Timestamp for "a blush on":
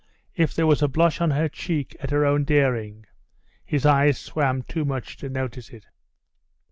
0.81-1.29